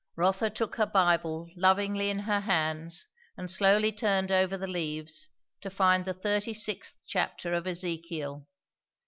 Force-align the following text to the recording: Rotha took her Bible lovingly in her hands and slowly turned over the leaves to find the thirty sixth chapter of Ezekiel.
Rotha 0.15 0.49
took 0.49 0.77
her 0.77 0.87
Bible 0.87 1.47
lovingly 1.55 2.09
in 2.09 2.17
her 2.17 2.39
hands 2.39 3.05
and 3.37 3.51
slowly 3.51 3.91
turned 3.91 4.31
over 4.31 4.57
the 4.57 4.65
leaves 4.65 5.29
to 5.61 5.69
find 5.69 6.05
the 6.05 6.13
thirty 6.15 6.55
sixth 6.55 7.03
chapter 7.05 7.53
of 7.53 7.67
Ezekiel. 7.67 8.47